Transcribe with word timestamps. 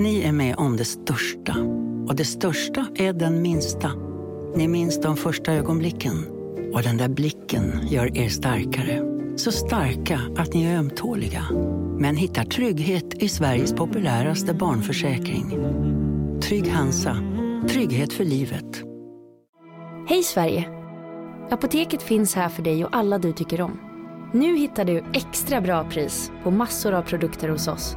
Ni 0.00 0.22
är 0.22 0.32
med 0.32 0.56
om 0.56 0.76
det 0.76 0.84
största. 0.84 1.56
Och 2.08 2.16
det 2.16 2.24
största 2.24 2.86
är 2.94 3.12
den 3.12 3.42
minsta. 3.42 3.90
Ni 4.56 4.68
minns 4.68 5.00
de 5.00 5.16
första 5.16 5.52
ögonblicken. 5.52 6.26
Och 6.74 6.82
den 6.82 6.96
där 6.96 7.08
blicken 7.08 7.80
gör 7.88 8.18
er 8.18 8.28
starkare. 8.28 9.02
Så 9.36 9.52
starka 9.52 10.20
att 10.36 10.54
ni 10.54 10.64
är 10.64 10.78
ömtåliga. 10.78 11.44
Men 11.98 12.16
hittar 12.16 12.44
trygghet 12.44 13.14
i 13.14 13.28
Sveriges 13.28 13.72
populäraste 13.72 14.54
barnförsäkring. 14.54 15.58
Trygg 16.42 16.68
Hansa. 16.68 17.16
Trygghet 17.68 18.12
för 18.12 18.24
livet. 18.24 18.82
Hej 20.08 20.22
Sverige! 20.22 20.68
Apoteket 21.50 22.02
finns 22.02 22.34
här 22.34 22.48
för 22.48 22.62
dig 22.62 22.84
och 22.84 22.96
alla 22.96 23.18
du 23.18 23.32
tycker 23.32 23.60
om. 23.60 23.80
Nu 24.32 24.56
hittar 24.56 24.84
du 24.84 25.04
extra 25.14 25.60
bra 25.60 25.90
pris 25.90 26.32
på 26.42 26.50
massor 26.50 26.92
av 26.92 27.02
produkter 27.02 27.48
hos 27.48 27.68
oss. 27.68 27.96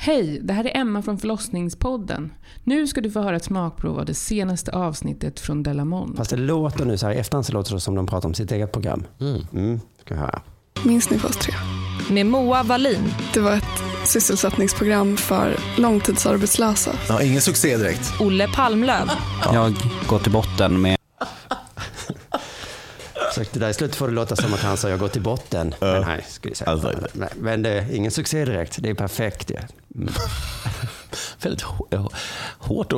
Hej, 0.00 0.40
det 0.42 0.52
här 0.52 0.64
är 0.64 0.76
Emma 0.80 1.02
från 1.02 1.18
förlossningspodden. 1.18 2.32
Nu 2.64 2.86
ska 2.86 3.00
du 3.00 3.10
få 3.10 3.20
höra 3.20 3.36
ett 3.36 3.44
smakprov 3.44 3.98
av 3.98 4.04
det 4.06 4.14
senaste 4.14 4.72
avsnittet 4.72 5.40
från 5.40 5.62
Delamont. 5.62 6.16
Fast 6.16 6.30
det 6.30 6.36
låter 6.36 6.84
nu 6.84 6.98
så 6.98 7.06
här 7.06 7.14
i 7.14 7.16
efterhand 7.16 7.46
så 7.46 7.52
låter 7.52 7.74
det 7.74 7.80
som 7.80 7.94
de 7.94 8.06
pratar 8.06 8.28
om 8.28 8.34
sitt 8.34 8.52
eget 8.52 8.72
program. 8.72 9.04
Mm. 9.20 9.80
ska 10.00 10.14
vi 10.14 10.20
höra. 10.20 10.42
Minns 10.84 11.10
ni 11.10 11.18
fas 11.18 11.36
3? 11.36 11.54
Med 12.10 12.26
Moa 12.26 12.62
Wallin. 12.62 13.14
Det 13.34 13.40
var 13.40 13.52
ett 13.52 13.64
sysselsättningsprogram 14.04 15.16
för 15.16 15.56
långtidsarbetslösa. 15.76 16.90
Ja, 17.08 17.22
ingen 17.22 17.40
succé 17.40 17.76
direkt. 17.76 18.12
Olle 18.20 18.48
Palmlöv. 18.54 19.10
Jag 19.52 19.74
går 20.08 20.18
till 20.18 20.32
botten 20.32 20.80
med 20.80 20.98
Försökte 23.28 23.58
där 23.58 23.68
i 23.68 23.74
slutet 23.74 23.96
får 23.96 24.08
det 24.08 24.14
låta 24.14 24.36
som 24.36 24.54
att 24.54 24.60
han 24.60 24.76
sa 24.76 24.88
jag 24.88 24.98
går 24.98 25.08
till 25.08 25.22
botten. 25.22 25.74
Men 25.80 26.02
nej, 26.02 26.24
skulle 26.28 26.50
jag 26.50 26.56
säga. 26.56 26.70
Alltså, 26.70 26.94
men 27.36 27.62
det 27.62 27.70
är 27.70 27.94
ingen 27.94 28.10
succé 28.10 28.44
direkt. 28.44 28.82
Det 28.82 28.90
är 28.90 28.94
perfekt. 28.94 29.50
Ja. 29.50 29.60
Väldigt 31.42 31.62
hå- 31.64 32.12
hårt 32.58 32.92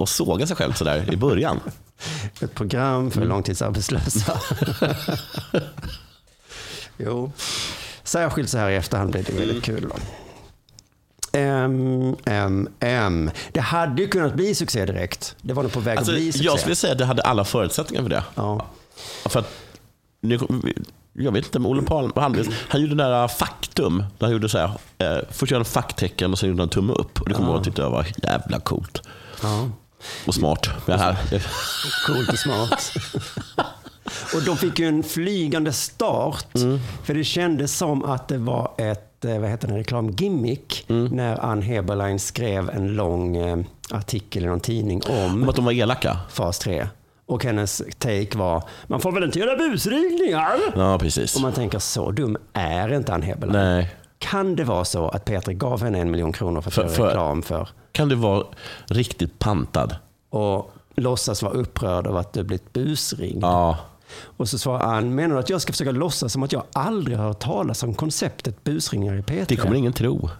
att, 0.00 0.08
såga 0.08 0.46
sig 0.46 0.56
själv 0.56 0.72
sådär 0.72 1.12
i 1.12 1.16
början. 1.16 1.60
Ett 2.40 2.54
program 2.54 3.10
för 3.10 3.18
Mm. 3.18 3.28
långtidsarbetslösa. 3.28 4.40
jo, 6.96 7.32
särskilt 8.04 8.50
så 8.50 8.58
här 8.58 8.70
i 8.70 8.76
efterhand 8.76 9.10
blir 9.10 9.22
det 9.22 9.32
väldigt 9.32 9.64
kul. 9.64 9.88
Då. 9.88 9.96
M, 11.32 12.16
M, 12.24 12.68
M. 12.80 13.30
Det 13.52 13.60
hade 13.60 14.02
ju 14.02 14.08
kunnat 14.08 14.34
bli 14.34 14.54
succé 14.54 14.84
direkt. 14.86 15.36
Det 15.42 15.52
var 15.52 15.62
nog 15.62 15.72
på 15.72 15.80
väg 15.80 15.98
Alltså, 15.98 16.12
att 16.12 16.18
bli 16.18 16.32
succé. 16.32 16.44
jag 16.44 16.60
skulle 16.60 16.76
säga 16.76 16.92
att 16.92 16.98
det 16.98 17.04
hade 17.04 17.22
alla 17.22 17.44
förutsättningar 17.44 18.02
för 18.02 18.10
det. 18.10 18.22
Ja. 18.34 18.66
För 19.26 19.40
att, 19.40 19.52
nu, 20.20 20.38
jag 21.18 21.32
vet 21.32 21.44
inte, 21.44 21.58
men 21.58 21.70
Olle 21.70 21.82
Palm, 21.82 22.12
han, 22.16 22.44
han 22.68 22.80
gjorde 22.80 22.94
den 22.94 23.10
där 23.10 23.28
faktum. 23.28 23.98
Där 24.18 24.26
han 24.26 24.32
gjorde 24.32 24.48
så 24.48 24.58
här, 24.58 24.70
eh, 24.98 25.18
först 25.30 25.52
gjorde 25.52 25.58
han 25.58 25.64
facktecken 25.64 26.32
och 26.32 26.38
sen 26.38 26.48
gjorde 26.48 26.62
han 26.62 26.68
tumme 26.68 26.92
upp. 26.92 27.20
Och 27.20 27.28
det 27.28 27.34
kommer 27.34 27.52
jag 27.52 27.64
tyckte 27.64 27.82
jag 27.82 27.90
var 27.90 28.06
jävla 28.22 28.60
coolt. 28.60 29.02
Ja. 29.42 29.68
Och 30.26 30.34
smart. 30.34 30.68
Det 30.86 30.96
här. 30.96 31.16
Coolt 32.06 32.28
och 32.28 32.38
smart. 32.38 32.92
och 34.34 34.42
de 34.42 34.56
fick 34.56 34.78
ju 34.78 34.88
en 34.88 35.02
flygande 35.02 35.72
start. 35.72 36.54
Mm. 36.54 36.80
För 37.04 37.14
det 37.14 37.24
kändes 37.24 37.76
som 37.76 38.04
att 38.04 38.28
det 38.28 38.38
var 38.38 38.70
ett 38.78 39.24
eh, 39.24 39.38
vad 39.38 39.50
heter 39.50 39.68
det, 39.68 39.78
reklamgimmick 39.78 40.84
Mm. 40.88 41.04
när 41.04 41.44
Ann 41.44 41.62
Heberlein 41.62 42.20
skrev 42.20 42.70
en 42.70 42.88
lång 42.88 43.36
eh, 43.36 43.58
artikel 43.90 44.42
i 44.44 44.46
någon 44.46 44.60
tidning 44.60 45.02
om 45.08 45.42
Om 45.42 45.48
att 45.48 45.56
de 45.56 45.64
var 45.64 45.72
elaka. 45.72 46.18
fas 46.30 46.58
3. 46.58 46.88
Och 47.26 47.44
hennes 47.44 47.82
take 47.98 48.38
var, 48.38 48.62
man 48.86 49.00
får 49.00 49.12
väl 49.12 49.24
inte 49.24 49.38
göra 49.38 49.56
busringningar? 49.56 50.52
Ja, 50.76 50.98
precis. 50.98 51.36
Och 51.36 51.42
man 51.42 51.52
tänker, 51.52 51.78
så 51.78 52.10
dum 52.10 52.36
är 52.52 52.92
inte 52.92 53.14
Ann 53.14 53.22
Heberlein. 53.22 53.64
Nej. 53.76 53.94
Kan 54.18 54.56
det 54.56 54.64
vara 54.64 54.84
så 54.84 55.08
att 55.08 55.24
Peter 55.24 55.52
gav 55.52 55.82
henne 55.82 55.98
en 56.00 56.10
miljon 56.10 56.32
kronor 56.32 56.60
för 56.60 56.68
att 56.70 56.74
För- 56.74 56.82
göra 56.82 56.92
för- 56.94 57.06
reklam 57.06 57.42
för 57.42 57.68
Kan 57.92 58.08
du 58.08 58.14
vara 58.14 58.44
riktigt 58.86 59.38
pantad? 59.38 59.96
och 60.30 60.70
låtsas 60.96 61.42
vara 61.42 61.52
upprörd 61.52 62.06
av 62.06 62.16
att 62.16 62.32
du 62.32 62.42
blivit 62.42 62.72
busringd? 62.72 63.44
Ja. 63.44 63.76
Och 64.36 64.48
så 64.48 64.58
svarar 64.58 64.80
Ann, 64.80 65.14
menar 65.14 65.34
du 65.34 65.40
att 65.40 65.50
jag 65.50 65.60
ska 65.60 65.72
försöka 65.72 65.90
låtsas 65.90 66.32
som 66.32 66.42
att 66.42 66.52
jag 66.52 66.62
aldrig 66.72 67.16
har 67.18 67.24
hört 67.26 67.38
talas 67.40 67.82
om 67.82 67.94
konceptet 67.94 68.64
busringningar 68.64 69.14
i 69.16 69.22
P3? 69.22 69.44
Det 69.48 69.56
kommer 69.56 69.74
ingen 69.76 69.92
tro. 69.92 70.30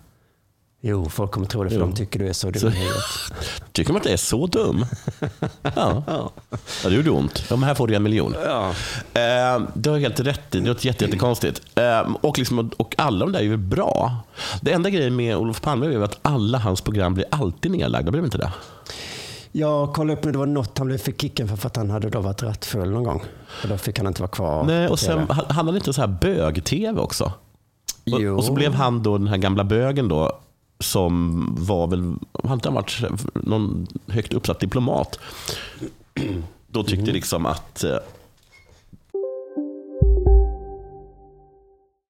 Jo, 0.89 1.09
folk 1.09 1.31
kommer 1.31 1.47
tro 1.47 1.65
det 1.65 1.71
för 1.71 1.77
Jo. 1.77 1.87
de 1.87 1.95
tycker 1.95 2.19
du 2.19 2.29
är 2.29 2.33
så 2.33 2.51
dum 2.51 2.61
Så-. 2.61 2.71
Tycker 3.73 3.93
man 3.93 3.97
att 4.01 4.05
det 4.05 4.13
är 4.13 4.17
så 4.17 4.47
dum? 4.47 4.87
Ja. 5.63 6.03
ja. 6.07 6.31
det 6.85 6.95
gjorde 6.95 7.11
ont. 7.11 7.45
Ja, 7.51 7.57
men 7.57 7.65
här 7.69 7.75
får 7.75 7.89
du 7.89 7.95
en 7.95 8.03
miljon. 8.03 8.35
Ja. 8.45 8.69
Eh, 9.21 9.63
du 9.75 9.91
har 9.91 9.99
helt 9.99 10.21
rätt 10.21 10.55
i. 10.55 10.61
Det 10.61 10.69
låter 10.69 10.87
jätte, 10.87 11.05
jättekonstigt. 11.05 11.63
Eh, 11.75 12.01
och, 12.21 12.39
liksom, 12.39 12.71
och 12.77 12.95
alla 12.99 13.19
de 13.27 13.33
där 13.33 13.39
är 13.41 13.45
ju 13.45 13.57
bra. 13.57 14.17
Det 14.61 14.73
enda 14.73 14.91
grejen 14.91 15.17
med 15.17 15.37
Olof 15.37 15.61
Palme 15.61 15.87
är 15.87 16.01
att 16.01 16.19
alla 16.23 16.59
hans 16.59 16.81
program 16.81 17.15
blir 17.15 17.27
alltid 17.31 17.71
nedlagda. 17.71 18.11
Blir 18.11 18.23
de 18.23 18.25
inte 18.25 18.39
det? 18.39 18.53
Jag 19.53 19.95
kollade 19.95 20.19
upp 20.19 20.25
när 20.25 20.33
det 20.33 20.39
var 20.39 20.47
något 20.47 20.79
han 20.79 20.87
blev 20.87 20.99
för 20.99 21.13
kicken 21.13 21.49
för, 21.49 21.57
för 21.57 21.67
att 21.67 21.77
han 21.77 21.91
hade 21.91 22.11
då 22.11 22.21
varit 22.21 22.43
rattfull 22.43 22.91
någon 22.91 23.05
gång. 23.05 23.23
Och 23.63 23.69
då 23.69 23.79
fick 23.79 23.99
han 23.99 24.07
inte 24.07 24.23
vara 24.23 24.31
kvar 24.31 24.65
Nej, 24.65 24.89
och 24.89 24.99
sen 24.99 25.27
han 25.49 25.67
hade 25.67 25.79
inte 25.79 25.93
så 25.93 26.01
här 26.01 26.09
bög-tv 26.09 27.01
också. 27.01 27.25
Och, 28.13 28.21
Jo. 28.21 28.37
och 28.37 28.45
så 28.45 28.53
blev 28.53 28.75
han 28.75 29.03
då 29.03 29.19
den 29.19 29.29
här 29.29 29.37
gamla 29.37 29.65
bögen 29.65 30.09
då 30.09 30.41
som 30.81 31.45
var 31.59 31.87
väl, 31.87 32.15
inte 32.53 32.69
han 32.69 32.75
varit 32.75 33.05
någon 33.35 33.87
högt 34.07 34.35
uppsatt 34.35 34.61
diplomat? 34.61 35.19
Då 36.67 36.83
tyckte 36.83 37.03
Mm. 37.03 37.15
liksom 37.15 37.47
att 37.47 37.85
eh, 37.85 37.97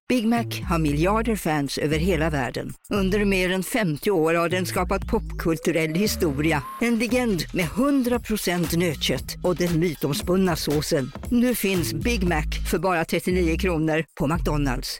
Big 0.09 0.27
Mac 0.27 0.45
har 0.69 0.79
miljarder 0.79 1.35
fans 1.35 1.77
över 1.77 1.97
hela 1.97 2.29
världen. 2.29 2.73
Under 2.89 3.25
mer 3.25 3.51
än 3.51 3.63
50 3.63 4.11
år 4.11 4.33
har 4.33 4.49
den 4.49 4.65
skapat 4.65 5.07
popkulturell 5.07 5.95
historia. 5.95 6.63
En 6.81 6.99
legend 6.99 7.43
med 7.53 7.65
100% 7.65 8.77
nötkött 8.77 9.35
och 9.43 9.55
den 9.55 9.79
mytomspunna 9.79 10.55
såsen. 10.55 11.11
Nu 11.29 11.55
finns 11.55 11.93
Big 11.93 12.23
Mac 12.23 12.43
för 12.71 12.79
bara 12.79 13.05
39 13.05 13.57
kronor 13.57 14.03
på 14.19 14.27
McDonalds. 14.27 14.99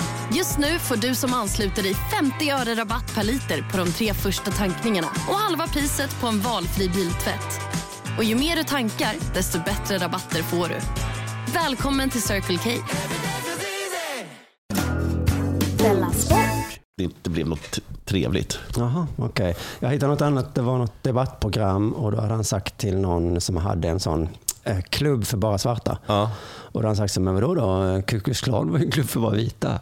Just 0.33 0.57
nu 0.57 0.79
får 0.79 0.95
du 0.95 1.15
som 1.15 1.33
ansluter 1.33 1.83
dig 1.83 1.93
50 1.93 2.49
öre 2.49 2.75
rabatt 2.75 3.15
per 3.15 3.23
liter 3.23 3.69
på 3.71 3.77
de 3.77 3.91
tre 3.91 4.13
första 4.13 4.51
tankningarna 4.51 5.07
och 5.07 5.35
halva 5.35 5.67
priset 5.67 6.21
på 6.21 6.27
en 6.27 6.39
valfri 6.39 6.89
biltvätt. 6.89 7.61
Och 8.17 8.23
ju 8.23 8.35
mer 8.35 8.55
du 8.55 8.63
tankar, 8.63 9.15
desto 9.33 9.59
bättre 9.59 9.97
rabatter 9.97 10.43
får 10.43 10.67
du. 10.67 10.79
Välkommen 11.53 12.09
till 12.09 12.21
Circle 12.21 12.57
K. 12.57 12.69
det 17.01 17.03
inte 17.03 17.29
blev 17.29 17.47
något 17.47 17.79
trevligt. 18.05 18.59
Jaha, 18.77 19.07
okej. 19.17 19.55
Jag 19.79 19.89
hittade 19.89 20.11
något 20.11 20.21
annat. 20.21 20.55
Det 20.55 20.61
var 20.61 20.77
något 20.77 21.03
debattprogram 21.03 21.93
och 21.93 22.11
då 22.11 22.21
hade 22.21 22.33
han 22.33 22.43
sagt 22.43 22.77
till 22.77 22.97
någon 22.97 23.41
som 23.41 23.57
hade 23.57 23.87
en 23.87 23.99
sån 23.99 24.29
klubb 24.89 25.25
för 25.25 25.37
bara 25.37 25.57
svarta. 25.57 25.97
Ja, 26.07 26.31
Och 26.45 26.71
då 26.73 26.79
hade 26.79 26.87
han 26.87 26.95
sagt 26.95 27.13
så, 27.13 27.21
men 27.21 27.33
vadå 27.33 27.55
då? 27.55 28.01
Ku 28.07 28.19
Klux 28.19 28.41
Klan 28.41 28.71
var 28.71 28.79
ju 28.79 28.85
en 28.85 28.91
klubb 28.91 29.09
för 29.09 29.19
bara 29.19 29.31
vita. 29.31 29.79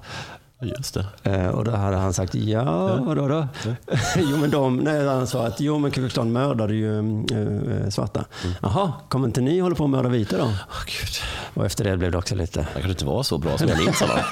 just 0.61 0.93
det. 0.93 1.05
Eh, 1.23 1.47
och 1.47 1.65
då 1.65 1.71
hade 1.71 1.97
han 1.97 2.13
sagt, 2.13 2.35
ja, 2.35 2.95
vadå 3.03 3.27
då? 3.27 3.47
jo, 4.17 4.37
men 4.37 4.51
de, 4.51 4.77
nej, 4.77 5.07
han 5.07 5.27
sa 5.27 5.47
att 5.47 5.59
jo, 5.59 5.77
men 5.79 5.91
Ku 5.91 6.23
mördade 6.23 6.73
ju 6.73 6.99
eh, 7.09 7.89
svarta. 7.89 8.25
Jaha, 8.61 8.93
kommer 9.09 9.27
inte 9.27 9.41
ni 9.41 9.59
hålla 9.59 9.75
på 9.75 9.83
att 9.83 9.89
mörda 9.89 10.09
vita 10.09 10.37
då? 10.37 10.43
Åh, 10.43 10.83
Gud. 10.85 11.09
Och 11.53 11.65
efter 11.65 11.83
det 11.83 11.97
blev 11.97 12.11
det 12.11 12.17
också 12.17 12.35
lite, 12.35 12.59
Han 12.61 12.67
kanske 12.73 12.89
inte 12.89 13.05
var 13.05 13.23
så 13.23 13.37
bra 13.37 13.57
som 13.57 13.67
jag 13.67 13.77
minns 13.77 13.99
honom. 14.01 14.17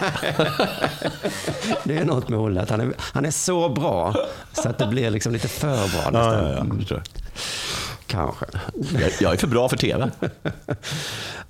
det 1.84 1.98
är 1.98 2.06
något 2.06 2.30
med 2.30 2.40
Olle, 2.40 2.62
att 2.62 2.70
han 2.70 2.82
är, 2.82 2.94
han 3.00 3.26
är 3.26 3.32
så 3.32 3.70
bra 3.70 4.16
så 4.54 4.70
att 4.70 4.78
det 4.78 4.88
blir 4.88 5.10
liksom 5.10 5.34
lite 5.34 5.48
för 5.48 5.68
bra 5.92 6.02
ja, 6.04 6.10
nästan. 6.12 6.34
ja, 6.34 6.50
ja, 6.52 6.58
Mm. 6.60 7.02
Kanske. 8.08 8.46
Jag, 9.02 9.12
jag 9.22 9.34
är 9.34 9.38
för 9.38 9.48
bra 9.48 9.70
för 9.70 9.78
tv. 9.78 10.12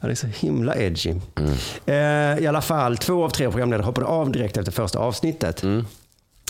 Det 0.01 0.11
är 0.11 0.15
så 0.15 0.27
himla 0.27 0.75
edgy. 0.75 1.13
Eh, 1.85 1.95
I 2.39 2.47
alla 2.47 2.61
fall, 2.61 2.97
två 2.97 3.23
av 3.25 3.29
tre 3.29 3.49
programledare 3.49 3.85
hoppade 3.85 4.07
av 4.07 4.31
direkt 4.31 4.57
efter 4.57 4.71
första 4.71 4.99
avsnittet. 4.99 5.63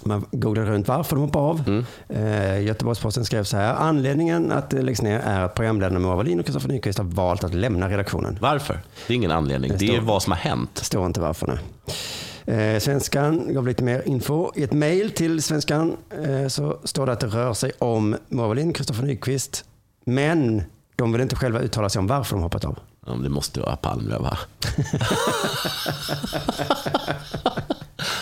Man 0.03 0.25
googlade 0.31 0.71
runt 0.71 0.87
varför 0.87 1.15
de 1.15 1.21
hoppade 1.21 1.45
av. 1.45 1.83
Eh, 2.09 2.61
Göteborgs-Posten 2.63 3.25
skrev 3.25 3.43
så 3.43 3.57
här. 3.57 3.73
Anledningen 3.73 4.51
att 4.51 4.69
det 4.69 4.81
läggs 4.81 5.01
ner 5.01 5.19
är 5.19 5.41
att 5.41 5.55
programledarna 5.55 5.99
Moa 5.99 6.15
Wallin 6.15 6.39
och 6.39 6.45
Kristoffer 6.45 6.67
Nyqvist 6.69 6.97
har 6.97 7.05
valt 7.05 7.43
att 7.43 7.53
lämna 7.53 7.89
redaktionen. 7.89 8.37
Varför? 8.41 8.79
Det 9.07 9.13
är 9.13 9.15
ingen 9.15 9.31
anledning. 9.31 9.71
Det, 9.77 9.85
är 9.85 9.93
står- 9.93 10.01
vad 10.05 10.23
som 10.23 10.31
har 10.31 10.39
hänt. 10.39 10.69
Det 10.75 10.83
står 10.85 11.05
inte 11.05 11.19
varför. 11.19 11.47
Nej. 11.47 12.73
Eh, 12.73 12.79
Svenskan 12.79 13.53
gav 13.53 13.67
lite 13.67 13.83
mer 13.83 14.03
info. 14.05 14.51
I 14.55 14.63
ett 14.63 14.73
mejl 14.73 15.11
till 15.11 15.43
Svenskan 15.43 15.97
eh, 16.25 16.47
så 16.47 16.77
står 16.83 17.05
det 17.05 17.11
att 17.11 17.19
det 17.19 17.27
rör 17.27 17.53
sig 17.53 17.71
om 17.79 18.15
Moa 18.29 18.47
Wallin 18.47 18.73
Kristoffer 18.73 19.03
Nyqvist. 19.03 19.65
Men 20.07 20.63
de 20.95 21.11
vill 21.11 21.21
inte 21.21 21.35
själva 21.35 21.59
uttala 21.59 21.89
sig 21.89 21.99
om 21.99 22.07
varför 22.07 22.35
de 22.35 22.43
hoppat 22.43 22.65
av. 22.65 22.79
Ja, 23.05 23.13
det 23.13 23.29
måste 23.29 23.59
vara 23.59 23.75
Palmlöv 23.75 24.21
va? 24.21 24.37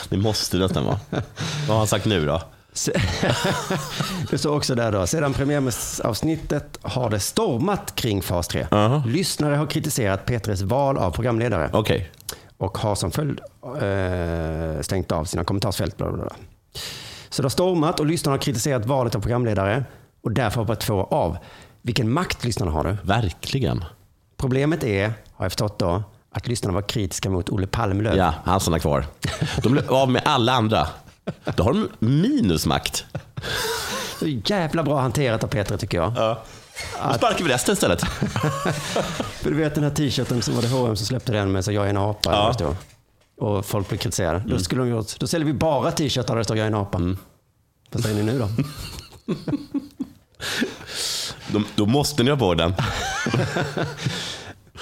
det 0.09 0.17
måste 0.17 0.57
det 0.57 0.63
nästan 0.63 0.85
vara. 0.85 0.99
Vad 1.67 1.67
har 1.67 1.77
han 1.77 1.87
sagt 1.87 2.05
nu 2.05 2.25
då? 2.25 2.41
Det 4.29 4.37
står 4.37 4.55
också 4.55 4.75
där 4.75 4.91
då. 4.91 5.07
Sedan 5.07 5.33
premiäravsnittet 5.33 6.79
har 6.81 7.09
det 7.09 7.19
stormat 7.19 7.95
kring 7.95 8.21
fas 8.21 8.47
3. 8.47 8.67
Lyssnare 9.05 9.55
har 9.55 9.67
kritiserat 9.67 10.25
Petres 10.25 10.61
val 10.61 10.97
av 10.97 11.11
programledare. 11.11 11.69
Okej. 11.73 12.11
Och 12.57 12.77
har 12.77 12.95
som 12.95 13.11
följd 13.11 13.39
eh, 13.63 14.81
stängt 14.81 15.11
av 15.11 15.25
sina 15.25 15.43
kommentarsfält. 15.43 15.97
Bla 15.97 16.11
bla 16.11 16.23
bla. 16.23 16.35
Så 17.29 17.41
det 17.41 17.45
har 17.45 17.49
stormat 17.49 17.99
och 17.99 18.05
lyssnarna 18.05 18.33
har 18.33 18.41
kritiserat 18.41 18.85
valet 18.85 19.15
av 19.15 19.19
programledare 19.19 19.83
och 20.25 20.31
därför 20.31 20.61
hoppar 20.61 20.75
två 20.75 21.03
av. 21.03 21.37
Vilken 21.85 22.11
makt 22.11 22.43
lyssnarna 22.43 22.71
har 22.71 22.83
du. 22.83 22.97
Verkligen. 23.03 23.85
Problemet 24.37 24.83
är, 24.83 25.13
har 25.33 25.45
jag 25.45 25.51
förstått 25.51 25.79
då, 25.79 26.03
att 26.31 26.47
lyssnarna 26.47 26.73
var 26.73 26.81
kritiska 26.81 27.29
mot 27.29 27.49
Olle 27.49 27.67
Palmlöv. 27.67 28.17
Ja, 28.17 28.33
han 28.45 28.59
stannar 28.59 28.79
kvar. 28.79 29.05
De 29.63 29.71
blev 29.71 29.93
av 29.93 30.09
med 30.11 30.21
alla 30.25 30.53
andra. 30.53 30.87
Då 31.55 31.63
har 31.63 31.73
de 31.73 31.89
minusmakt. 31.99 33.05
Så 34.19 34.27
jävla 34.27 34.83
bra 34.83 34.99
hanterat 34.99 35.43
av 35.43 35.47
Peter 35.47 35.77
tycker 35.77 35.97
jag. 35.97 36.13
Ja. 36.15 36.43
Då 37.07 37.13
sparkar 37.13 37.45
vi 37.45 37.53
resten 37.53 37.73
istället. 37.73 38.01
För 39.41 39.49
du 39.49 39.55
vet 39.55 39.75
den 39.75 39.83
här 39.83 39.91
t-shirten 39.91 40.41
som 40.41 40.55
var 40.55 40.61
det 40.61 40.67
H&M 40.67 40.95
som 40.95 41.05
släppte 41.05 41.31
den 41.31 41.51
med 41.51 41.65
så 41.65 41.71
jag 41.71 41.85
är 41.85 41.89
en 41.89 41.97
apa. 41.97 42.19
Ja. 42.23 42.31
eller 42.31 42.43
vad 42.43 42.51
det 42.51 42.57
står. 42.57 42.75
Och 43.47 43.65
folk 43.65 43.89
blir 43.89 43.99
kritiserade. 43.99 44.43
Då, 44.47 44.59
skulle 44.59 44.81
de 44.81 44.89
gjort, 44.89 45.19
då 45.19 45.27
säljer 45.27 45.45
vi 45.45 45.53
bara 45.53 45.91
t-shirtar 45.91 46.33
där 46.33 46.37
det 46.37 46.43
står 46.43 46.57
jag 46.57 46.63
är 46.63 46.67
en 46.67 46.75
apa. 46.75 46.99
Vad 47.91 48.03
säger 48.03 48.15
ni 48.15 48.23
nu 48.23 48.39
då? 48.39 48.49
Då, 51.55 51.61
då 51.75 51.85
måste 51.85 52.23
ni 52.23 52.29
ha 52.29 52.37
på 52.37 52.53
den. 52.53 52.73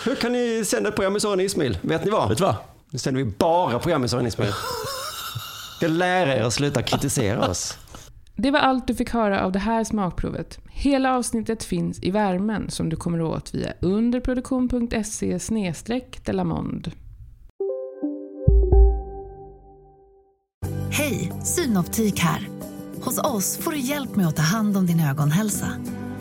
Hur 0.05 0.15
kan 0.15 0.31
ni 0.31 0.63
sända 0.65 0.89
ett 0.89 0.95
program 0.95 1.13
med 1.13 1.21
Soran 1.21 1.39
Ismail? 1.39 1.77
Vet 1.81 2.05
ni 2.05 2.11
vad? 2.11 2.29
Vet 2.29 2.37
du 2.37 2.43
vad? 2.43 2.55
Nu 2.89 2.99
sänder 2.99 3.23
vi 3.23 3.31
bara 3.37 3.79
program 3.79 4.01
med 4.01 4.09
Soran 4.09 4.27
Ismail. 4.27 4.51
Ska 5.77 5.87
lära 5.87 6.35
er 6.35 6.41
att 6.41 6.53
sluta 6.53 6.81
kritisera 6.81 7.49
oss. 7.49 7.77
Det 8.35 8.51
var 8.51 8.59
allt 8.59 8.87
du 8.87 8.95
fick 8.95 9.09
höra 9.09 9.43
av 9.43 9.51
det 9.51 9.59
här 9.59 9.83
smakprovet. 9.83 10.59
Hela 10.69 11.15
avsnittet 11.15 11.63
finns 11.63 12.03
i 12.03 12.11
värmen 12.11 12.69
som 12.69 12.89
du 12.89 12.95
kommer 12.95 13.21
åt 13.21 13.55
via 13.55 13.73
underproduktion.se 13.81 15.39
delamond. 16.25 16.91
Hej, 20.91 21.31
Synoptik 21.43 22.19
här. 22.19 22.49
Hos 23.01 23.19
oss 23.19 23.57
får 23.57 23.71
du 23.71 23.77
hjälp 23.77 24.15
med 24.15 24.27
att 24.27 24.35
ta 24.35 24.41
hand 24.41 24.77
om 24.77 24.85
din 24.85 24.99
ögonhälsa. 24.99 25.67